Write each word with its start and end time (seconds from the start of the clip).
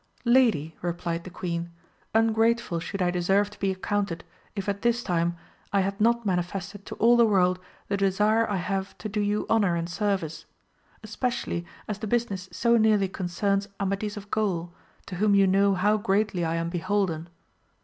Lady, 0.25 0.75
replied 0.81 1.25
the 1.25 1.29
queen, 1.29 1.69
ungrateful 2.15 2.79
should 2.79 3.01
1 3.01 3.13
deserve 3.13 3.51
to 3.51 3.59
be 3.59 3.69
accounted, 3.69 4.23
if 4.55 4.67
at 4.67 4.81
this 4.81 5.03
time 5.03 5.37
I 5.71 5.81
had 5.81 6.01
not 6.01 6.25
manifested 6.25 6.87
to 6.87 6.95
all 6.95 7.15
the 7.15 7.25
world 7.27 7.59
the 7.87 7.97
desire 7.97 8.49
I 8.49 8.55
have 8.55 8.97
to 8.97 9.07
do 9.07 9.19
you 9.19 9.45
honour 9.47 9.75
and 9.75 9.87
service; 9.87 10.45
es 11.03 11.15
pecially 11.15 11.65
as 11.87 11.99
the 11.99 12.07
business 12.07 12.49
so 12.51 12.77
nearly 12.77 13.09
concerns 13.09 13.67
Amadis 13.79 14.17
of 14.17 14.31
Gaul, 14.31 14.73
to 15.05 15.17
whom 15.17 15.35
you 15.35 15.45
know 15.45 15.75
how 15.75 15.97
greatly 15.97 16.43
I 16.43 16.55
am 16.55 16.71
beholden. 16.71 17.29